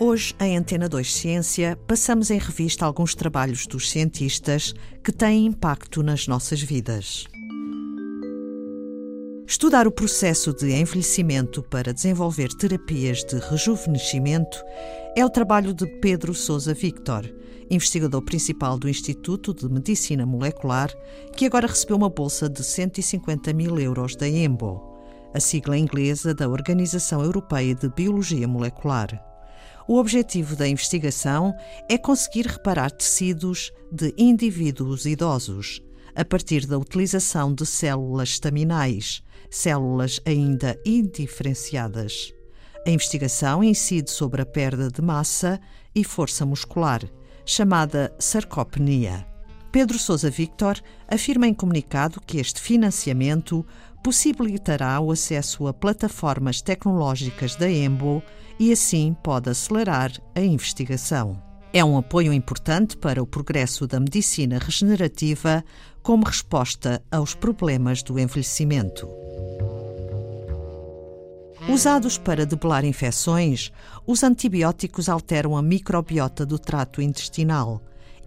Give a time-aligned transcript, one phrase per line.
[0.00, 4.72] Hoje, em Antena 2 Ciência, passamos em revista alguns trabalhos dos cientistas
[5.02, 7.26] que têm impacto nas nossas vidas.
[9.44, 14.62] Estudar o processo de envelhecimento para desenvolver terapias de rejuvenescimento
[15.16, 17.28] é o trabalho de Pedro Sousa Victor,
[17.68, 20.94] investigador principal do Instituto de Medicina Molecular,
[21.36, 24.80] que agora recebeu uma bolsa de 150 mil euros da EMBO,
[25.34, 29.28] a sigla inglesa da Organização Europeia de Biologia Molecular.
[29.88, 31.54] O objetivo da investigação
[31.88, 35.80] é conseguir reparar tecidos de indivíduos idosos
[36.14, 42.34] a partir da utilização de células estaminais, células ainda indiferenciadas.
[42.86, 45.58] A investigação incide sobre a perda de massa
[45.94, 47.02] e força muscular,
[47.46, 49.26] chamada sarcopenia.
[49.72, 50.78] Pedro Sousa Victor
[51.08, 53.64] afirma em comunicado que este financiamento
[54.02, 58.22] possibilitará o acesso a plataformas tecnológicas da EMBO
[58.58, 61.40] e assim pode acelerar a investigação.
[61.72, 65.62] É um apoio importante para o progresso da medicina regenerativa
[66.02, 69.08] como resposta aos problemas do envelhecimento.
[71.68, 73.70] Usados para debelar infecções,
[74.06, 77.82] os antibióticos alteram a microbiota do trato intestinal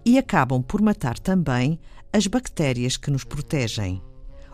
[0.05, 1.79] e acabam por matar também
[2.13, 3.99] as bactérias que nos protegem.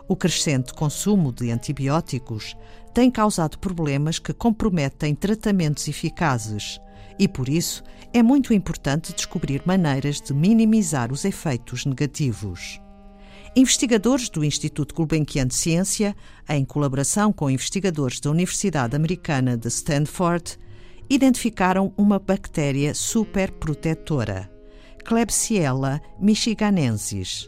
[0.08, 2.56] O crescente consumo de antibióticos
[2.94, 6.80] tem causado problemas que comprometem tratamentos eficazes
[7.18, 12.80] e, por isso, é muito importante descobrir maneiras de minimizar os efeitos negativos.
[13.54, 16.16] Investigadores do Instituto Gulbenkian de Ciência,
[16.48, 20.58] em colaboração com investigadores da Universidade Americana de Stanford,
[21.10, 24.50] identificaram uma bactéria superprotetora,
[25.04, 27.46] Klebsiella michiganensis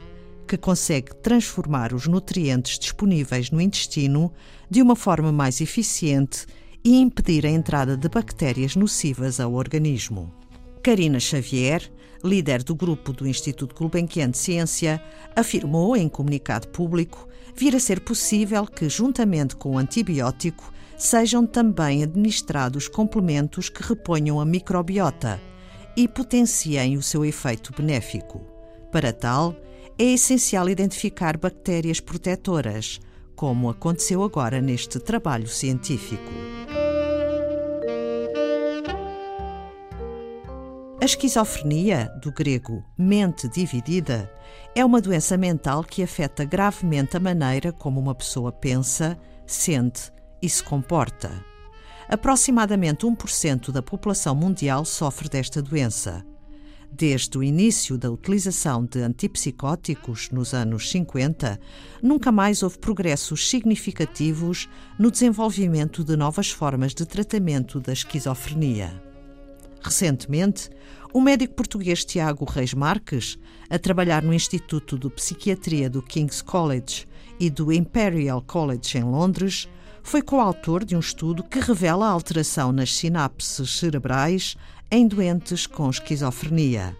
[0.51, 4.33] que consegue transformar os nutrientes disponíveis no intestino
[4.69, 6.45] de uma forma mais eficiente
[6.83, 10.35] e impedir a entrada de bactérias nocivas ao organismo.
[10.83, 11.89] Karina Xavier,
[12.25, 15.01] líder do grupo do Instituto Gulbenkian de Ciência,
[15.37, 22.03] afirmou em comunicado público vir a ser possível que, juntamente com o antibiótico, sejam também
[22.03, 25.41] administrados complementos que reponham a microbiota
[25.97, 28.41] e potenciem o seu efeito benéfico.
[28.91, 29.55] Para tal,
[30.03, 32.99] é essencial identificar bactérias protetoras,
[33.37, 36.33] como aconteceu agora neste trabalho científico.
[41.03, 44.33] A esquizofrenia, do grego mente dividida,
[44.75, 50.11] é uma doença mental que afeta gravemente a maneira como uma pessoa pensa, sente
[50.41, 51.31] e se comporta.
[52.09, 56.25] Aproximadamente 1% da população mundial sofre desta doença.
[56.93, 61.59] Desde o início da utilização de antipsicóticos nos anos 50,
[62.03, 64.69] nunca mais houve progressos significativos
[64.99, 69.03] no desenvolvimento de novas formas de tratamento da esquizofrenia.
[69.83, 70.69] Recentemente,
[71.13, 73.39] o médico português Tiago Reis Marques,
[73.71, 77.07] a trabalhar no Instituto de Psiquiatria do King's College
[77.39, 79.69] e do Imperial College em Londres,
[80.03, 84.57] foi coautor de um estudo que revela a alteração nas sinapses cerebrais
[84.91, 86.97] em doentes com esquizofrenia.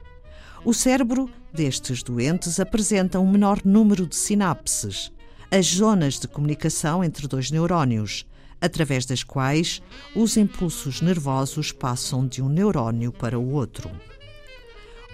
[0.65, 5.11] O cérebro destes doentes apresenta um menor número de sinapses,
[5.51, 8.27] as zonas de comunicação entre dois neurónios,
[8.61, 9.83] através das quais
[10.15, 13.91] os impulsos nervosos passam de um neurónio para o outro.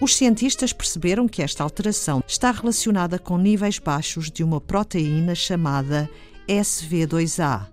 [0.00, 6.10] Os cientistas perceberam que esta alteração está relacionada com níveis baixos de uma proteína chamada
[6.46, 7.66] SV2A,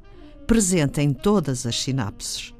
[0.53, 2.53] presente em todas as sinapses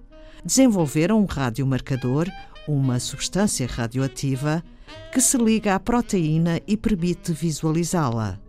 [0.43, 2.27] desenvolveram um radiomarcador,
[2.67, 4.63] uma substância radioativa,
[5.11, 8.39] que se liga à proteína e permite visualizá-la,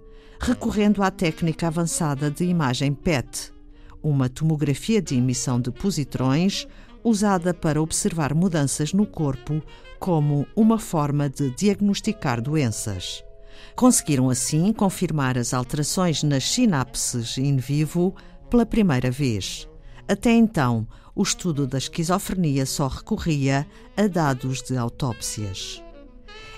[0.41, 3.53] recorrendo à técnica avançada de imagem PET,
[4.03, 6.66] uma tomografia de emissão de positrões
[7.05, 9.62] usada para observar mudanças no corpo
[10.00, 13.22] como uma forma de diagnosticar doenças.
[13.76, 18.15] Conseguiram assim confirmar as alterações nas sinapses in vivo
[18.50, 19.69] pela primeira vez.
[20.09, 25.82] Até então, o estudo da esquizofrenia só recorria a dados de autópsias.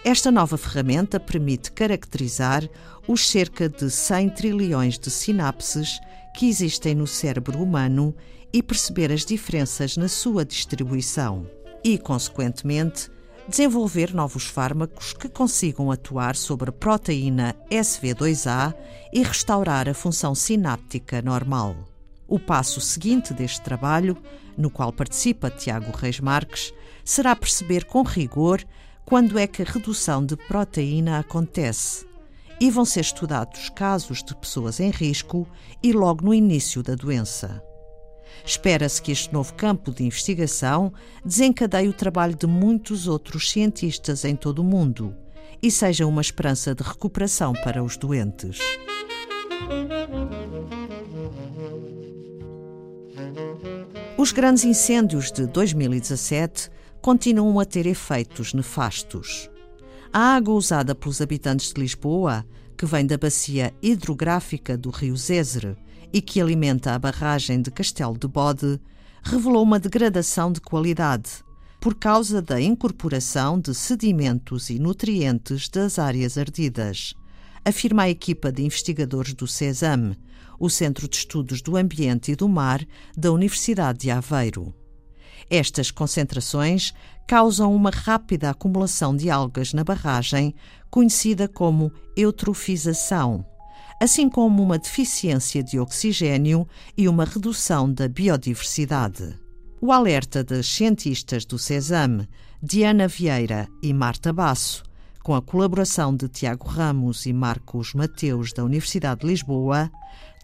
[0.04, 2.68] Esta nova ferramenta permite caracterizar
[3.08, 5.98] os cerca de 100 trilhões de sinapses
[6.34, 8.14] que existem no cérebro humano
[8.52, 11.46] e perceber as diferenças na sua distribuição
[11.82, 13.10] e, consequentemente,
[13.48, 18.74] desenvolver novos fármacos que consigam atuar sobre a proteína SV2A
[19.12, 21.76] e restaurar a função sináptica normal.
[22.26, 24.16] O passo seguinte deste trabalho,
[24.58, 26.72] no qual participa Tiago Reis Marques,
[27.04, 28.64] será perceber com rigor
[29.04, 32.04] quando é que a redução de proteína acontece.
[32.60, 35.46] E vão ser estudados casos de pessoas em risco
[35.82, 37.62] e logo no início da doença.
[38.44, 40.92] Espera-se que este novo campo de investigação
[41.24, 45.14] desencadeie o trabalho de muitos outros cientistas em todo o mundo
[45.62, 48.58] e seja uma esperança de recuperação para os doentes.
[54.18, 59.50] Os grandes incêndios de 2017 continuam a ter efeitos nefastos.
[60.12, 62.44] A água usada pelos habitantes de Lisboa,
[62.76, 65.76] que vem da bacia hidrográfica do rio Zézere
[66.16, 68.80] e que alimenta a barragem de Castelo de Bode,
[69.22, 71.44] revelou uma degradação de qualidade
[71.78, 77.12] por causa da incorporação de sedimentos e nutrientes das áreas ardidas,
[77.62, 80.16] afirma a equipa de investigadores do CESAM,
[80.58, 82.82] o Centro de Estudos do Ambiente e do Mar
[83.14, 84.74] da Universidade de Aveiro.
[85.50, 86.94] Estas concentrações
[87.28, 90.54] causam uma rápida acumulação de algas na barragem,
[90.88, 93.44] conhecida como eutrofização,
[94.00, 96.66] assim como uma deficiência de oxigênio
[96.96, 99.38] e uma redução da biodiversidade.
[99.80, 102.26] O alerta das cientistas do CESAM,
[102.62, 104.82] Diana Vieira e Marta Basso,
[105.22, 109.90] com a colaboração de Tiago Ramos e Marcos Mateus da Universidade de Lisboa,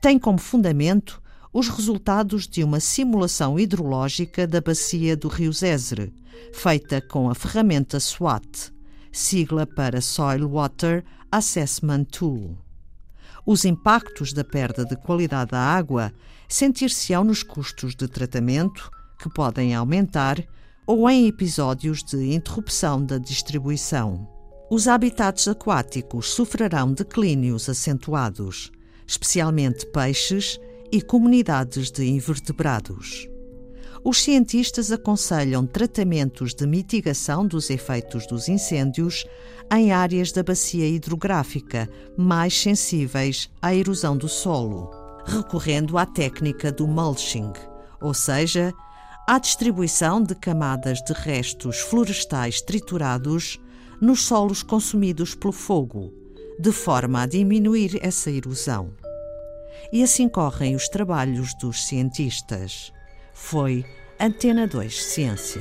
[0.00, 1.22] tem como fundamento
[1.52, 6.12] os resultados de uma simulação hidrológica da bacia do Rio Zézere,
[6.52, 8.72] feita com a ferramenta SWAT,
[9.12, 12.61] sigla para Soil Water Assessment Tool.
[13.44, 16.12] Os impactos da perda de qualidade da água
[16.48, 20.38] sentir-se-ão nos custos de tratamento, que podem aumentar,
[20.86, 24.28] ou em episódios de interrupção da distribuição.
[24.70, 28.70] Os habitats aquáticos sofrerão declínios acentuados,
[29.06, 30.58] especialmente peixes
[30.90, 33.31] e comunidades de invertebrados.
[34.04, 39.24] Os cientistas aconselham tratamentos de mitigação dos efeitos dos incêndios
[39.70, 44.90] em áreas da bacia hidrográfica mais sensíveis à erosão do solo,
[45.24, 47.52] recorrendo à técnica do mulching,
[48.00, 48.74] ou seja,
[49.28, 53.60] à distribuição de camadas de restos florestais triturados
[54.00, 56.12] nos solos consumidos pelo fogo,
[56.58, 58.92] de forma a diminuir essa erosão.
[59.92, 62.92] E assim correm os trabalhos dos cientistas.
[63.44, 63.84] Foi
[64.18, 65.60] Antena 2 Ciência.